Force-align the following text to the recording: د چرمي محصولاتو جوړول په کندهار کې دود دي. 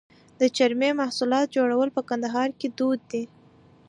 د 0.39 0.41
چرمي 0.55 0.91
محصولاتو 0.99 1.53
جوړول 1.57 1.89
په 1.95 2.01
کندهار 2.09 2.49
کې 2.59 2.67
دود 2.77 2.99
دي. 3.11 3.23